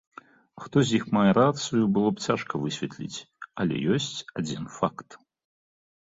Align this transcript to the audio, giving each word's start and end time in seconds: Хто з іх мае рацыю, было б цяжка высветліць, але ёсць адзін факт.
Хто 0.61 0.77
з 0.91 0.95
іх 0.99 1.03
мае 1.17 1.31
рацыю, 1.39 1.83
было 1.97 2.09
б 2.15 2.23
цяжка 2.31 2.61
высветліць, 2.63 3.19
але 3.65 3.75
ёсць 3.97 4.25
адзін 4.43 4.63
факт. 4.79 5.09